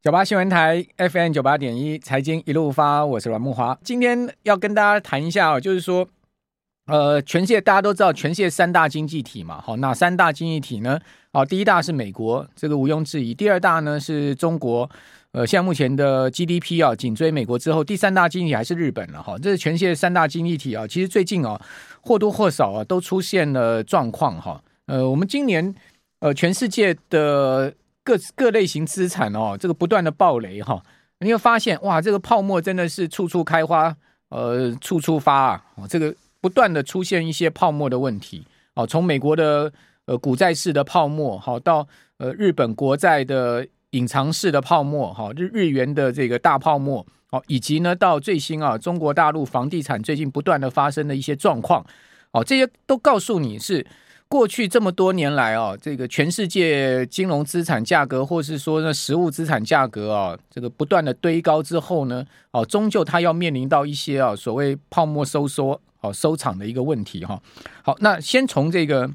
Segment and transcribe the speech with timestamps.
[0.00, 3.76] 九八新闻台 FM 九八点一财经一路发，我是阮慕华。
[3.82, 6.08] 今天要跟大家谈一下哦，就是说，
[6.86, 11.00] 呃，全世界大家都知道，全世界三大经济体嘛，好，哪三大经济体呢？
[11.32, 13.34] 好，第一大是美国，这个毋庸置疑。
[13.34, 14.88] 第二大呢是中国，
[15.32, 19.36] 呃，现在目前的 GDP 啊紧追美国之后，第三大经济体还是日本了哈。
[19.36, 21.60] 这是全世界三大经济体啊，其实最近啊
[22.02, 24.62] 或多或少啊都出现了状况哈。
[24.86, 25.74] 呃，我们今年
[26.20, 27.74] 呃全世界的。
[28.08, 30.82] 各各类型资产哦，这个不断的暴雷哈，
[31.20, 33.94] 你会发现哇，这个泡沫真的是处处开花，
[34.30, 39.70] 呃，处处发啊，这个不断的出现一些泡沫的问题哦，从美国的
[40.06, 51.84] 呃股债市的泡沫，好到呃日本国债的隐藏式的泡沫，哈日日元的这个大泡沫，哦，以及呢到最新啊中国大陆房地产最近不断的发生的一些状况，
[52.30, 53.86] 哦，这些都告诉你是。
[54.28, 67.40] 过去这么多年来哦，这个全世界金融资产价格，或是说呢实物资产价格啊，这个不断的堆高之后呢，哦，终究它要面临到一些啊所谓泡沫收缩、哦收场的一个问题哈。
[67.82, 69.10] 好，那先从这个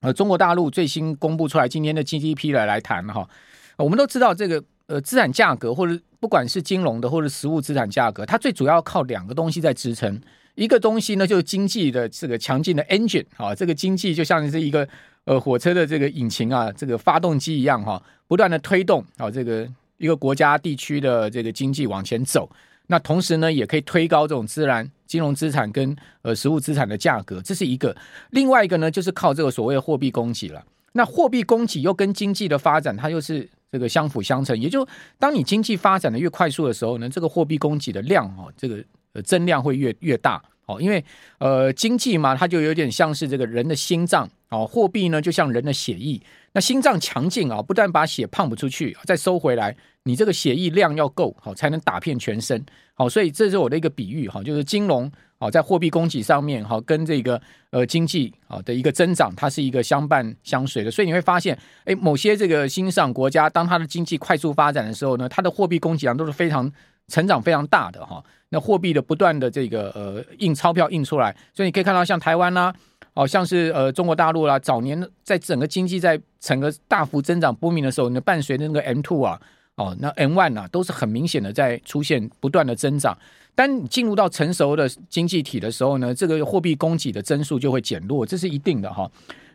[0.00, 3.28] 呃中国大陆最新公布出来今天的 GDP 来来谈哈。
[3.76, 10.20] 我们都知道这个呃资产价格，或者不管是金融的或者实物资产价格，它最主要靠两个东西在支撑。
[10.60, 14.86] 一个东西呢，就是经济的这个强劲的 engine 啊，这个经济就像是一个
[15.24, 19.66] 呃火车的这个引擎啊，这个发动机一样哈，不断的推动啊，这个
[19.96, 22.46] 一个国家地区的这个经济往前走。
[22.88, 27.96] 那同时呢，也可以推高这种自然金融资产跟呃实物资产的价格，这是一个。
[28.28, 30.62] 另外一个呢，就是靠这个所谓的货币供给了。
[30.92, 34.60] 那货币供给又跟经济的发展，它又是这个相辅相成。
[34.60, 34.86] 也就
[35.18, 40.42] 当你经济发展的越快速的时候呢，这个货币供给的量哦，这个呃增量会越越大。
[40.66, 41.04] 哦，因为
[41.38, 46.20] 呃，经济嘛，它就有点像是这个人的心脏哦，货币呢就像人的血液。
[46.52, 52.64] 那心脏强劲啊，不但把血胖不出去，再收回来，你这个血液量要够好，才能打遍全身。
[52.94, 60.90] 好，所以这是我的一个比喻哈，就是金融啊，在货币供给上面哈，跟这个呃经济啊的一个增长，它是一个相伴相随的。
[60.90, 66.72] 所以你会发现，哎，某些这个新兴国家，当它的经济快速发展的时候呢，它的货币供给量都是非常。
[67.10, 72.72] 成长非常大的哈，那货币的不断的这个呃印钞票印出来，所以你可以看到像台湾啦，
[73.12, 79.38] 哦像是呃中国大陆啦，早年在整个经济在整个大幅增长不明的时候，那伴随着那个 M two 啊，
[79.74, 83.18] 哦那 M one 啊，都是很明显的在出现不断的增长。
[83.54, 89.10] 当你进入到成熟的经济体的时候呢，这个货币供给的增速就会减弱，这是一定的哈。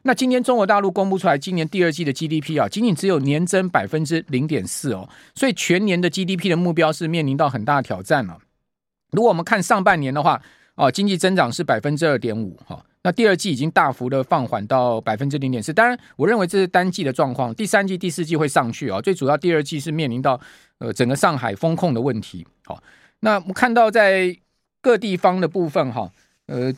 [0.08, 8.38] 那今天中国大陆公布出来，今年第二季的 GDP 啊，仅仅只有年增百分之零点四哦，所以全年的 GDP 的目标是面临到很大的挑战了。
[9.10, 10.40] 如果我们看上半年的话，
[10.76, 15.74] 哦，经济增长是百分之二点五哈，那第二季已经大幅的放缓到百分之零点四。
[15.74, 19.02] 当然，我认为这是单季的状况，第三季、第四季会上去啊。
[19.02, 20.40] 最主要第二季是面临到
[20.78, 22.46] 呃整个上海封控的问题。
[22.66, 22.80] 好，
[23.22, 24.38] 那我们看到在
[24.82, 26.12] 各地方的部分哈，
[26.46, 26.72] 呃。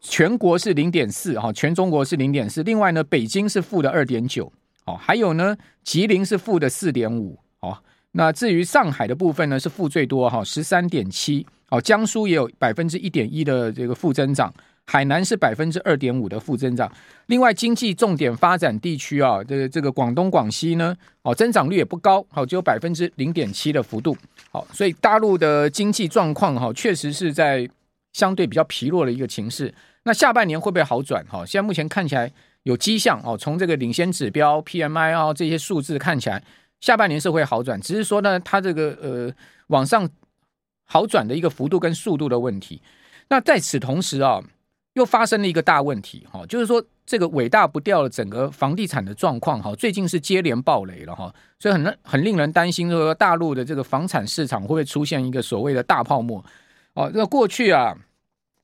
[0.00, 2.62] 全国是零点四哈，全中国是零点四。
[2.62, 4.52] 另外呢，北京是负的二点九，
[4.84, 7.76] 哦，还有呢，吉林是负的四点五，哦。
[8.12, 11.80] 那至于上海的部分呢，是负最多哈，十三点七，哦。
[11.80, 14.50] 江苏也有百分之一点一的这个负增长，
[14.86, 16.90] 海南是百分之二点五的负增长。
[17.26, 24.16] 另外，经济重点发展地区啊，这个这个广东、广西呢，哦，增长率也不高，好，只有百分之零点七的幅度，
[24.50, 27.68] 好，所以大陆的经济状况哈，确实是在
[28.16, 29.74] 相对比较疲弱的一个情势。
[30.04, 31.22] 那下半年会不会好转？
[31.26, 32.32] 哈，现在目前看起来
[32.62, 33.36] 有迹象哦。
[33.36, 36.42] 从这个领先指标 PMI 啊这些数字看起来，
[36.80, 37.78] 下半年是会好转。
[37.78, 39.30] 只是说呢，它这个呃
[39.66, 40.08] 往上
[40.86, 42.80] 好转的一个幅度跟速度的问题。
[43.28, 44.42] 那在此同时啊，
[44.94, 56.42] 又发生了一个大问题哈，就是说这个尾大不掉的整个房地产的状况哈，最近是接连暴雷了哈，所以很很令人担心说大陆的这个房产市场会不会出现一个所谓的大泡沫
[56.96, 57.10] 哦？
[57.14, 57.96] 那过去啊。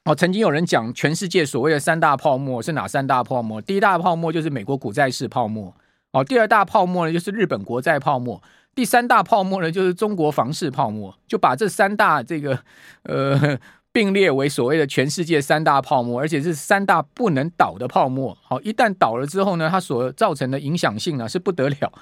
[0.04, 3.62] 哦，曾经有人讲，全世界所谓的三大泡沫是哪三大泡沫？
[3.62, 5.72] 第一大泡沫就是美国股债市泡沫，
[6.10, 8.42] 哦，第二大泡沫呢就是日本国债泡沫，
[8.74, 12.58] 第三大泡沫呢就是中国房市泡沫，就把这三大这个
[13.04, 13.56] 呃
[13.92, 18.36] 并列为所谓的全世界三大泡沫，而且是三大不能倒的泡沫。
[18.42, 21.92] 好，一旦倒了之后呢，它所造成的影响性呢是不得了。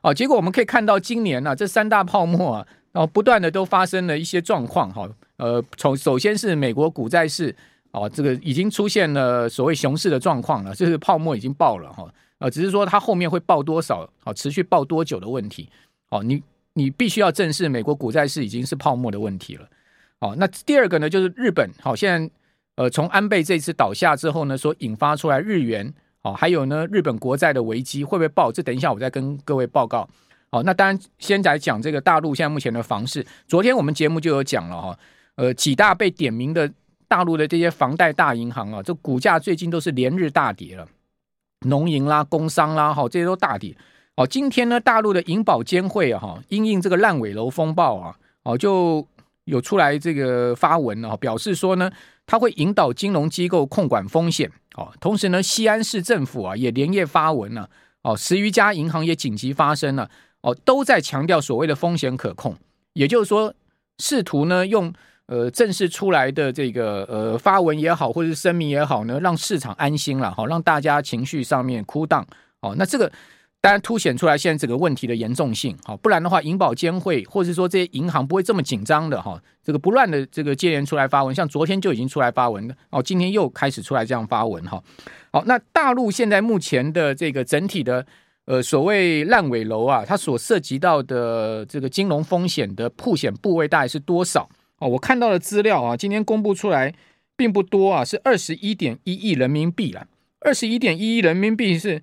[0.00, 2.66] 哦，结果我们可以看到今年呢，这三大泡沫啊。
[2.92, 5.08] 然后不断的都发生了一些状况哈，
[5.40, 7.54] 呃，从首先是美国股债市
[7.92, 12.06] 哦，这个已经出现了所谓熊市的状况了，就是泡沫已经爆了哈，
[12.38, 15.66] 呃，只是说它后面会爆多少，好，持续爆多久的问题，
[16.10, 16.42] 哦，你
[16.74, 19.66] 你必须要正视美国股债市已经是泡沫的问题了，
[20.18, 22.30] 哦，那第二个呢就是日本，好，现在
[22.76, 25.90] 呃从安倍这次倒下之后呢，所引发出来日元，
[26.20, 28.52] 哦，还有呢日本国债的危机会不会爆？
[28.52, 30.06] 这等一下我再跟各位报告。
[30.52, 33.24] 好，那当然先来讲这个大陆现在目前的房市。
[33.46, 34.98] 昨天我们节目就有讲了哈，
[35.40, 36.70] 呃，几大被点名的
[37.08, 40.86] 大陆的这些房贷大银行啊，这股价最近都是连日大跌了，
[41.60, 43.74] 农银啦、工商啦，哈，这些都大跌。
[44.16, 49.06] 哦，今天呢，大陆的银保监会啊，哈，因应这个烂尾楼风暴啊，哦，就
[49.44, 51.90] 有出来这个发文啊，表示说呢，
[52.26, 54.52] 他会引导金融机构控管风险。
[54.74, 57.70] 哦，同时呢，西安市政府啊也连夜发文了，
[58.02, 60.10] 哦，十余家银行也紧急发声了。
[60.42, 62.54] 哦，都在强调所谓的风险可控，
[62.92, 63.54] 也就是说，
[63.98, 64.92] 试图呢用
[65.30, 72.26] 呃正式出来的这个呃发文也好，或者是声明也好呢，让市场安心了，好让大家情绪上面哭荡。
[72.62, 73.10] 哦，那这个
[73.60, 75.78] 当然凸显出来现在这个问题的严重性。
[75.84, 79.40] 好，不然的话，银保监会或者是说这些银行不会这么紧张的哈。
[79.62, 84.82] 这个不乱的这个接连出来发文，像昨天就已经出来发文了，哦，今天又开始出来这样发文哈。
[85.32, 88.04] 好，那大陆现在目前的这个整体的。
[88.46, 94.48] 呃，所谓烂尾楼啊，它所涉及到的这个金融风险的曝险部位大概是多少？
[94.80, 96.92] 哦，我看到的资料啊，今天公布出来
[97.36, 100.06] 并不多啊，是二十一点一亿人民币啦。
[100.40, 102.02] 二十一点一亿人民币是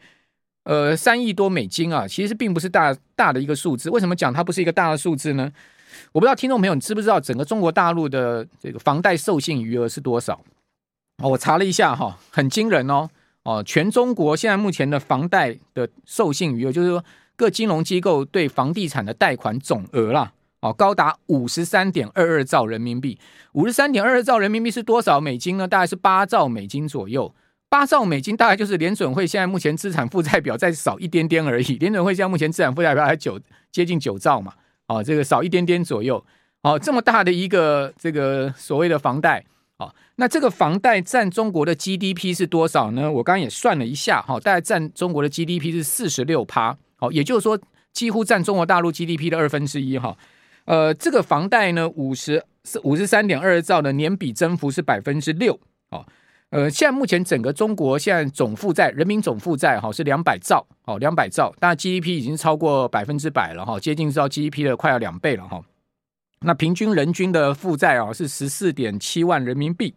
[0.64, 3.90] 呃三亿多美金啊，其实并不是大大的一个数字。
[3.90, 5.52] 为什么讲它不是一个大的数字呢？
[6.12, 10.40] 我不知道听众朋友你知不知道整个中国大陆的这个房贷授信余额是多少？
[11.24, 13.10] 哦，我查了一下哈，很惊人哦。
[13.42, 17.04] 哦，全中国现在目前的房贷的授信余额，就是说
[17.36, 23.20] 各金融机构对房地产的贷款总额啦，哦，高达五十三点二二兆人民币。
[23.54, 25.68] 五十三点二二兆人民币是多少美金呢？
[25.68, 27.34] 大概是八兆美金左右。
[27.70, 31.78] 八兆美金大概就是联准会现在目前资产负债表再少一点点而已。
[31.78, 33.40] 联准会现在目前资产负债表还九
[33.72, 34.54] 接近九兆嘛，
[34.88, 36.24] 哦，这个少一点点左右。
[36.64, 39.44] 哦，这么大的一个这个所谓的房贷。
[39.78, 43.12] 哦，那这个房贷占中国的 GDP 是多少呢？
[43.12, 47.60] 我刚刚也算了一下，哈，大概占中国的 GDP 是四十六趴，哦，也就是说
[47.94, 50.18] 几乎占中国大陆 GDP 的二分之一，哈，
[50.68, 52.44] 呃，这个房贷呢，五十
[52.84, 55.58] 五十三点二兆的年比增幅是百分之六，
[55.92, 56.06] 哦，
[56.50, 65.64] 呃，现在目前整个中国现在总负债，人民总负债哈是两百兆，哦，两百兆，但 GDP 已经超过百分之百了，哈，接近到 GDP 的快要两倍了，哈。
[66.42, 69.96] 那平均人均的负债啊是十四点七万人民币，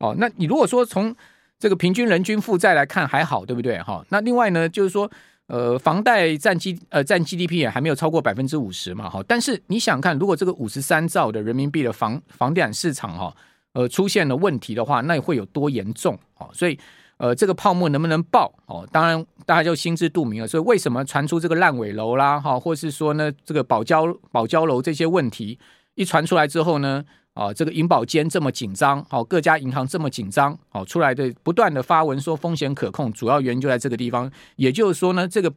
[0.00, 1.14] 哦，那你如果说从
[1.58, 3.80] 这个平均人均负债来看还好，对不对？
[3.80, 5.10] 哈，那另外呢，就是说，
[5.50, 9.20] 呃，房贷占 G 呃占 GDP 也还没有超过百分之五十嘛，哈。
[9.26, 13.34] 但是你想看，如果这个五十三兆的人民币的房房地产市场哈，
[13.72, 16.16] 呃，出现了问题的话，那会有多严重？
[16.38, 16.78] 哦，所以
[17.16, 18.52] 呃，这个泡沫能不能爆？
[18.66, 20.46] 哦，当然大家就心知肚明了。
[20.46, 25.58] 所以为什么传出这个烂尾楼啦，哈，或是说呢，这个保交保交楼这些问题？
[25.96, 27.04] 一传出来之后呢，
[27.34, 34.30] 啊，这个银保监这么紧张，好，各家银行这么紧张，好，出来的不断的发文说风险可控，主要原因就在这个地方。
[34.56, 35.52] 也就是说呢，这个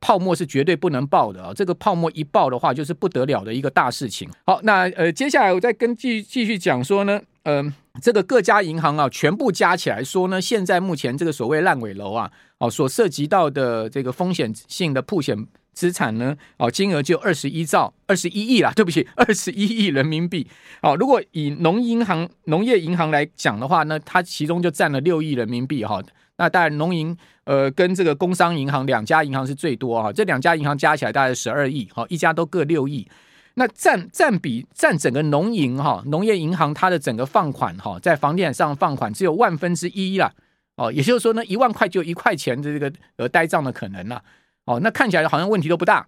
[0.00, 1.52] 泡沫是绝对不能爆的啊！
[1.54, 4.28] 这个泡沫一爆的话，就是不得了的一个大事情。
[4.46, 15.46] 好，那呃，接下来我再跟继继续讲说呢，嗯、呃，这个各家银行啊，全部加起来说呢，现在目前这个所谓烂尾楼啊，哦，所涉及到的这个风险性的曝险。
[15.74, 16.36] 资产呢？
[16.56, 20.46] 哦，金额就二十一兆二十一亿啦， 对不起，二十一亿人民币。
[20.80, 26.02] 哦，如果以农银行、农业银行来讲的话呢，它其中就占了六亿人民币哈。
[26.36, 33.06] 那当然，农银呃跟这个工商银行两家银行是最多哈，这两家银行加起来大概十二亿，好，一家都各六亿。
[33.54, 40.32] 那占占比占整个农银哈，农业银行它的整个放款哈，在房地产上放款只有万分之一啦。
[40.76, 44.20] 哦，也就是说呢，一万块就一块钱的这个呃呆账的可能了。
[44.66, 46.06] 哦，那看起来好像问题都不大，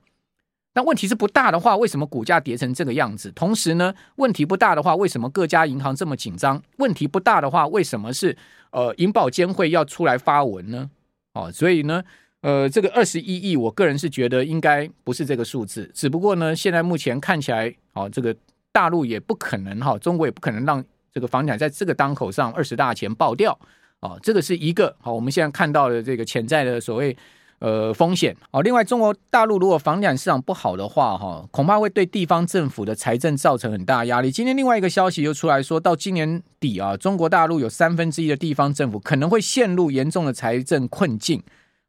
[0.73, 3.31] 但问题是不大的话，为什么股价跌成这个样子？
[3.33, 6.63] 同时呢，问题不大的话，为什么各家银行这么紧张？
[6.79, 8.37] 问题不大的话，为什么是
[8.71, 10.91] 呃银保监会要出来发文呢？
[11.35, 12.03] 哦，所以呢，
[12.41, 18.35] 呃，这个二十一亿，我个人是觉得应该不是这个数字，只不过呢，现在目前看起来，哦，这个
[18.73, 20.83] 大陆也不可能哈，中国也不可能让
[21.13, 23.59] 这个房产在这个当口上二十大前爆掉，
[24.01, 27.15] 哦，这个是一个好，我们现在看到的这个潜在的所谓。
[27.59, 28.61] 呃，风险哦。
[28.61, 34.31] 另外，中国大陆如果房地产市场不好的话，哈，恐怕会对地方政府的财政造成很大压力。
[34.31, 41.43] 今天另外一个消息又出来说，到今年底啊，中国大陆有三分之一的地方政府可能会陷入严重的财政困境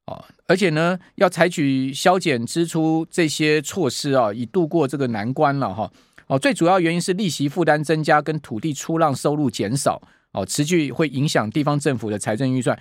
[0.05, 5.91] 啊，而且呢，要采取削减支出这些措施啊，以度过这个难关了哈。
[6.27, 12.77] 哦，最主要原因是利息负担增加跟土地出让收入减少哦，持续会影响地方政府的财政预算。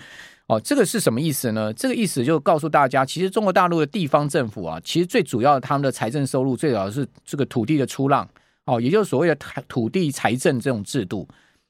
[0.48, 1.72] 哦，这个是什么意思呢？
[1.72, 8.28] 这个意思就告诉大家，其实中国大陆的地方政府啊，其实最主要他们的财政收入，最主要是这个土地的出让，
[8.64, 9.36] 哦，也就是所谓的
[9.66, 11.26] 土地财政这种制度。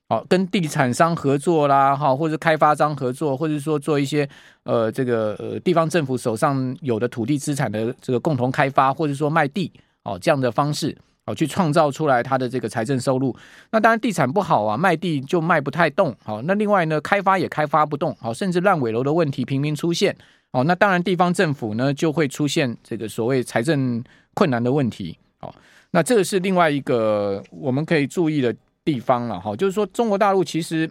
[0.08, 4.28] 哦，跟地产商合作啦，哈，或者开发商合作，或者说做一些
[4.62, 9.72] 呃，这个呃地方政府手上有的土地资产的这个共同开发，或者说卖地，
[10.04, 13.36] 哦，这样的方式，哦，去创造出来它的这个财政收入。
[13.70, 20.16] 那当然地产不好啊，卖地就卖不太动，好，那另外呢，开发也开发不动，好，甚至烂尾楼的问题频频出现，
[20.52, 24.02] 哦，那当然地方政府呢就会出现这个所谓财政
[24.34, 25.54] 困难的问题，哦，
[25.90, 28.54] 那这个是另外一个我们可以注意的。
[28.86, 30.88] 地方了哈，就是说中国大陆其实，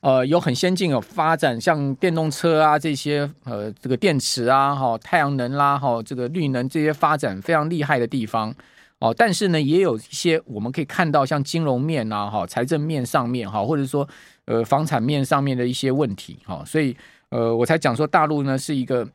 [0.00, 8.54] 呃，有很先进的发展，像电动车啊这些，呃，这个电池啊，哈，太阳能啦，哈，这个绿能这些发展非常厉害的地方
[8.98, 9.14] 哦。
[9.16, 14.08] 但是呢，也有一些我们可以看到，像金融面啊，哈，财政面上面哈，或者说
[14.44, 16.62] 呃房产面上面的一些问题哈。
[16.66, 16.96] 所以
[17.30, 19.08] 呃，我才讲说大陆呢是一个。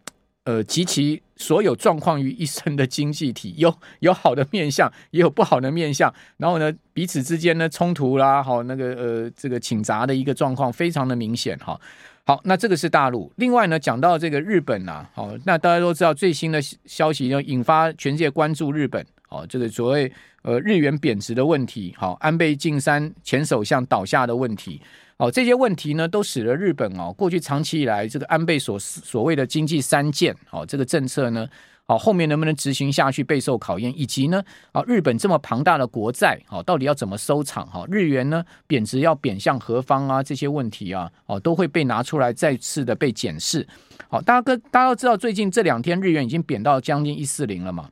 [0.43, 6.11] 呃，集其所有状况于一身的经济体，有有好的面相，也有不好的面相。
[6.37, 11.79] 然后呢，彼此之间呢冲突啦，好那个呃这个请杂的一个状况非常的明显哈。
[12.25, 13.31] 好，那这个是大陆。
[13.35, 20.11] 另外呢，讲到这个日本啊，好，那大家都知道最新的消息要引发全世界关注日本，哦，这个所谓
[20.43, 24.79] 呃日元贬值的问题，好，安倍晋三前首相倒下的问题。
[25.17, 31.47] 哦，这些问题呢，都使得日本哦，过去长期以来这个安倍所所谓的经济三箭哦，这个政策呢，
[31.85, 37.67] 哦，后面能不能执行下去备受考验，以及呢，啊，日本这么庞大的国债，哦，到底要怎么收场？
[37.67, 40.23] 哈，日元呢贬值要贬向何方啊？
[40.23, 43.67] 这些问题啊，哦，都会被拿出来再次的被检视。
[44.09, 47.87] 好，大家跟大家都知道，最近这两天日元已经贬到将近一四零了嘛，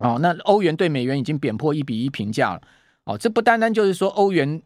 [0.00, 2.60] 哦，那欧元对美元已经贬破一比一平价了。
[3.04, 4.60] 哦，这不单单就是说欧元。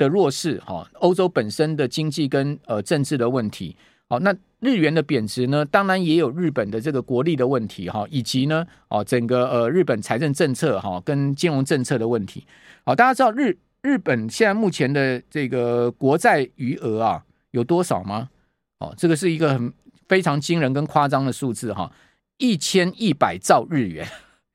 [0.00, 3.76] 的弱势，哈，欧洲本身的经济跟呃政治的问题，
[4.08, 12.46] 好，那日元的贬值呢，当然也有日本的这个国力的问题，哈，以及呢，哦，整个呃日本财政政策，哈，跟金融政策的问题，
[12.86, 18.30] 好，大家知道日日本现在目前的这个国债余额啊有多少吗？
[18.78, 19.70] 哦，这个是一个很
[20.08, 21.92] 非常惊人跟夸张的数字，哈，
[22.38, 24.08] 一千一百兆日元。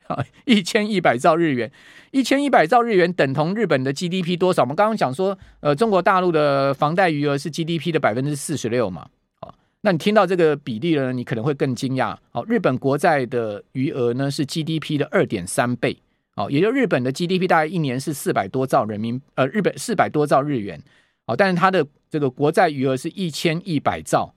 [0.07, 1.71] 啊，一千一百兆日元，
[2.11, 4.61] 一千一百兆日元等同日本的 GDP 多少？
[4.63, 9.07] 我们刚刚讲说，呃，中国大陆的房贷余额是 GDP 的百分之四十六嘛。
[9.41, 12.15] 好，那你听到这个比例呢，你可能会更惊讶。
[12.31, 15.97] 好，日本国债的余额呢是 GDP 的二点三倍。
[16.35, 20.81] 好，也就日本的 GDP 大概一年是四百多兆人民，呃，日本四百多兆日元。
[21.25, 24.35] 好，但是它的这个国债余额是一千一百兆。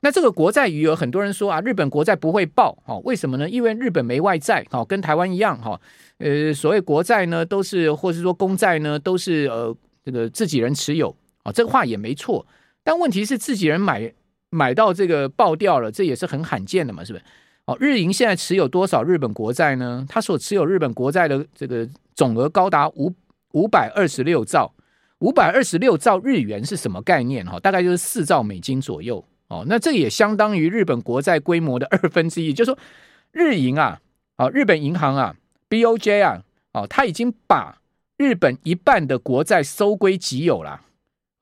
[0.00, 3.48] 那这个国债余额，很多人说啊，日本国债不会爆，哈，为什么呢？
[3.48, 5.80] 因为日本没外债，哈，跟台湾一样，哈，
[6.18, 9.74] 呃，所谓国债呢，都是或是说公债呢，都是呃
[10.04, 12.46] 这个自己人持有，啊，这个话也没错。
[12.84, 14.12] 但问题是自己人买
[14.50, 17.24] 买到这个爆掉了，这也是很罕见的嘛，是不是？
[17.64, 20.06] 哦，日银现在持有多少日本国债呢？
[20.08, 23.12] 他所持有日本国债的这个总额高达五
[23.52, 24.72] 五百二十六兆，
[25.18, 27.44] 五百二十六兆日元是什么概念？
[27.44, 29.24] 哈，大概就是四兆美金左右。
[29.48, 32.78] 哦，那这也相当于日本国债规模的二分之一，就是说
[33.30, 34.00] 日银啊，
[34.34, 35.36] 啊，日本银行啊
[35.70, 37.78] ，BOJ 啊，哦，他已经把
[38.16, 40.80] 日本一半的国债收归己有了。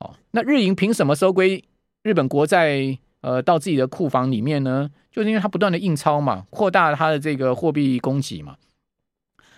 [0.00, 1.64] 哦，那日银凭什么收归
[2.02, 2.98] 日本国债？
[3.22, 4.90] 呃，到自己的库房里面呢？
[5.10, 8.56] 就是因为它不断的印钞嘛，扩大它的这个货币供给嘛，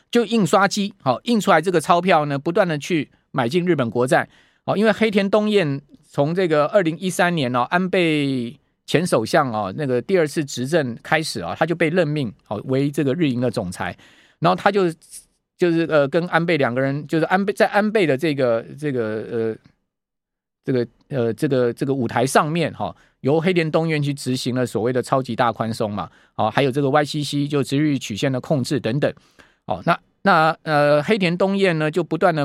[0.09, 4.29] 就印刷机好印出来这个钞票呢，不断的去买进日本国债。
[4.67, 5.83] 哦，因为黑田东彦。
[6.17, 13.95] 从这个二零一三年哦，安倍前首相啊，那个第二次执政开始啊，他就被任命哦为这个日银的总裁，
[14.39, 14.91] 然后他就
[15.59, 19.57] 就是呃跟安倍两个人，就是安倍在安倍的这个这个呃
[20.65, 29.13] 这个呃这个这个舞台上面哈，由黑田东彦去执行了所谓的超级大宽松嘛，哦，还有这个 YCC 就殖利率曲线的控制等等，
[29.67, 32.43] 哦，那那呃黑田东彦呢就不断的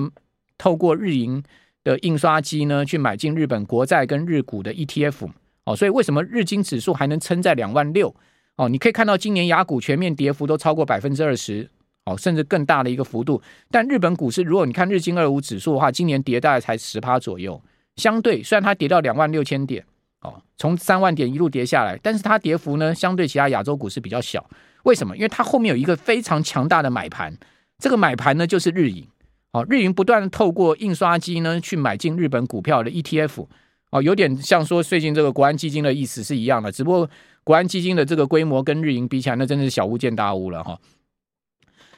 [0.58, 1.42] 透过日银。
[1.84, 5.30] 的印刷机呢，去买进日本国债跟日股的 ETF
[5.66, 8.14] 哦，所以为什么日经指数还能撑在两万六
[8.58, 8.70] 哦？
[8.70, 11.70] 你可以看到今年雅股全面跌幅都超过百分之二十
[12.06, 13.42] 哦，甚至更大的一个幅度。
[13.70, 17.62] 但日本股市，如果你看日经二五指数的话，今年跌大概才十趴左右，
[17.96, 19.86] 相对虽然它跌到两万六千点
[20.22, 24.48] 哦，从三万点一路跌下来，但是它跌幅呢，相对其他亚洲股市比较小。
[24.84, 25.16] 为什么？
[25.16, 27.38] 因为它后面有一个非常强大的买盘，
[27.78, 29.08] 这个买盘呢就是日影。
[29.53, 33.46] 哦，日银不断透过印刷机呢去买进日本股票的 ETF，
[33.89, 37.10] 哦，有点像说最近这个国安基金的意思是一样的，只不过
[37.43, 40.79] 国安基金的这个规模跟日银比起来，那真的是小巫见大巫了哈。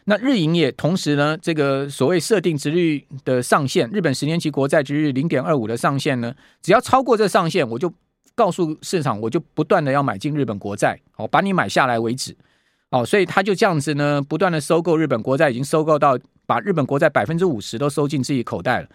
[0.05, 7.93] 那日银也同时呢，这个所谓设定殖利率的上限，日本十年期国债殖率零点二五的上限呢，只要超过这上限，我就
[8.33, 12.35] 告诉市场，我就不断的要买进日本国债，哦，把你买下来为止。
[12.93, 18.87] 哦，所以他就这样子呢，不断的收购日本国债，已经收购到把日本国债百分之五十都收进自己口袋了。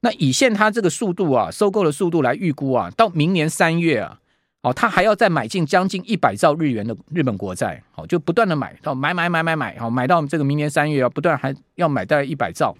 [0.00, 4.20] 那以现他这个速度啊，收购的速度来预估啊，到明年三月啊，
[4.60, 12.76] 哦，他还要再买进将近一百兆日元的日本国债，哦，就不断的买，到买买买买买，好，买到这个明年三月啊，不断还要买大概一百兆，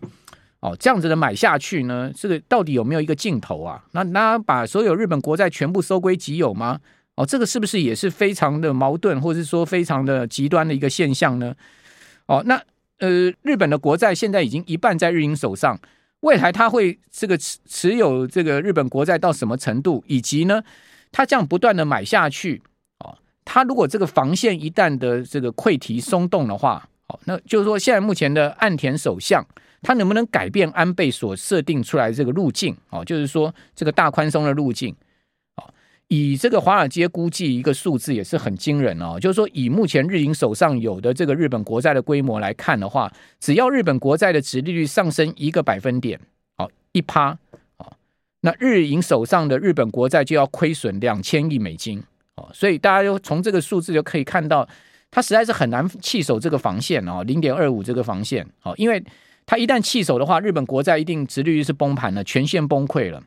[0.61, 3.83] 哦，这样子的买下去呢，这个到底有没有一个尽头啊？
[3.93, 6.81] 那那把所有日本国债全部收归己有吗？
[7.17, 11.55] 哦，这个是不是也是非常的矛盾，或者是说非常的极端的一个现象呢？
[12.27, 12.63] 哦，那
[12.99, 15.79] 呃，日本的国债现在已经一半在日银手上。
[16.21, 20.63] 未来他会这个持持有这个日本国债到什么程度，以及呢，
[21.13, 22.63] 他这样不断的买下去，
[22.99, 29.47] 哦，他如果这个防线一旦的这个溃堤松动的话，哦，那就是说现在目前的岸田首相，
[29.83, 34.95] 他能不能改变安倍所设定出来这个路径，哦，就是说这个大宽松的路径。
[36.09, 46.21] 以这个华尔街估计一个数字也是很惊人哦，就是说以目前日银手上有的这个日本国债的规模来看的话，只要日本国债的殖利率上升一个百分点，
[46.57, 47.37] 好一趴，
[47.79, 47.93] 哦
[48.43, 52.01] 那日银手上的日本国债就要亏损两千亿美金
[52.37, 54.69] 哦，所以大家就从这个数字就可以看到，
[55.11, 59.03] 它实在是很难弃守这个防线哦，零点二五这个防线哦，因为
[59.45, 63.21] 它一旦弃守的话，日本国债一定殖利率是崩盘了，全线崩溃了。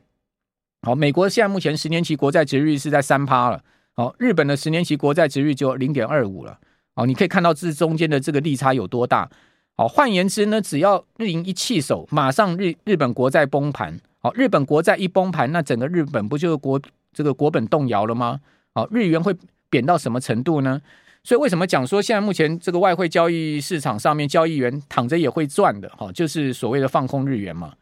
[0.82, 3.62] 好，美国现在目前十年期国债殖率是在三趴了。
[3.96, 6.58] 好，日本的十年期国债殖率就零点二五了。
[6.96, 9.30] 好，你可以看到这中间的这个利差有多大。
[9.76, 14.00] 好，换言之呢，只要日银一弃守，马上日日本国债崩盘。
[14.20, 16.82] 好，日本国债一崩盘，那整个日本不就国
[17.12, 18.40] 这个国本动摇了吗？
[18.74, 19.36] 好，日元会
[19.70, 20.82] 贬到什么程度呢？
[21.24, 25.90] 所以为什么讲说现在目前这个外汇交易市场上面交易员躺着也会赚的？
[25.90, 27.74] 哈，就是所谓的放空日元嘛。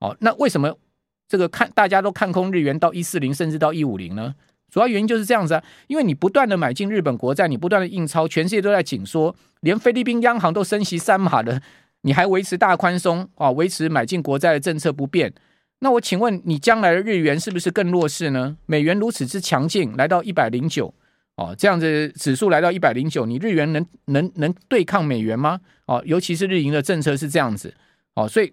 [0.00, 0.76] 好，那为什么？
[1.30, 4.34] 这个看大家都看空日元到一四零甚至到一五零呢，
[4.68, 11.62] 主要原因就是这样子啊，因为你不断的买进日本国债，你不断的印钞，全世界都在紧缩，连菲律宾央行都升息三码的，
[12.00, 15.32] 你还维持大宽松啊，维持买进国债的政策不变，
[15.78, 18.56] 那我请问你将来的日元是不是更弱势呢？
[18.66, 20.92] 美元如此之强劲，来到一百零九
[21.36, 25.60] 哦，这样子指数来到一百零九，你日元能能能对抗美元吗？
[25.86, 27.72] 哦，尤其是日银的政策是这样子
[28.16, 28.52] 哦，所以。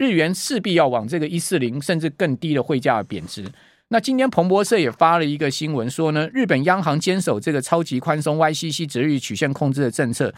[0.00, 3.44] 日元势必要往这个一四零甚至更低的汇价贬值。
[3.88, 10.32] 那今天彭博社也发了一个新闻说呢，日本央行坚守这个超级宽松 YCC 值域曲线控制的政策。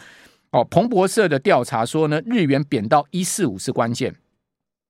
[0.51, 4.13] 哦，彭博社的调查说呢，日元贬到一四五是关键。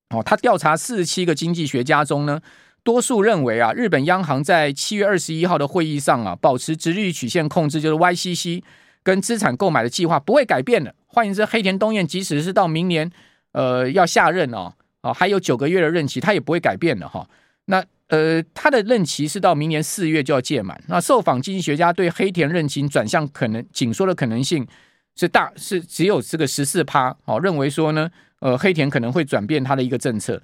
[0.10, 2.42] 哦，他调查四十七个经济学家中呢，
[2.84, 8.64] 多数认为啊，日本央行在七月二十一号的会议上啊，保持殖利率曲线控制，就是 YCC
[9.04, 10.96] 跟资产购买的计划不会改变的。
[11.06, 13.12] 换言之，黑田东彦即使是到明年。
[13.54, 17.28] 呃，要下任哦，哦，还有九个月的任期，他也不会改变的哈、
[17.66, 20.80] 那呃，他的任期是到明年四月就要届满。
[20.88, 24.68] 那受访经济学家对黑田任期转向可能紧缩的可能性
[25.16, 27.40] 是大，是只有这个十四趴哦。
[27.40, 30.40] 认为说呢，呃，黑田可能会转变他的一个政策。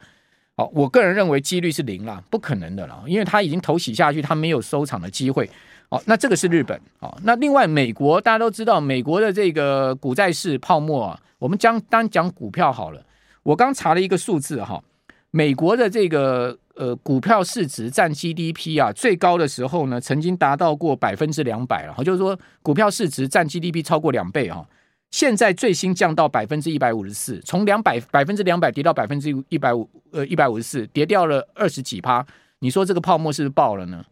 [0.55, 5.49] 好、我个人认为几率是零啦，不可能的啦，因为他已经投洗下去，他没有收场的机会。
[5.89, 6.79] 哦，那这个是日本。
[6.99, 11.19] 哦，那另外美国大家都知道，美国的这个股债市泡沫啊。
[11.39, 13.01] 我们将单讲股票好了，
[13.43, 14.83] 我刚查了一个数字哈，
[15.31, 24.67] 美国的这个呃股票市值占 GDP 啊，最高的时候呢，曾经达到过百分之两百了，就是说股票市值占 GDP 超过两倍哈，
[25.11, 32.25] 现在最新降到百分之一百五十四，从两百百分之两百跌到百分之一百五呃一百五十四，跌掉了二十几趴，
[32.59, 34.03] 你说这个泡沫是不是爆了呢？